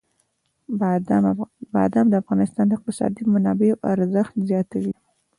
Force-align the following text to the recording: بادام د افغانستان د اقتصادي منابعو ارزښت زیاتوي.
بادام 1.73 2.05
د 2.09 2.13
افغانستان 2.23 2.65
د 2.67 2.71
اقتصادي 2.77 3.23
منابعو 3.33 3.81
ارزښت 3.93 4.33
زیاتوي. 4.49 4.93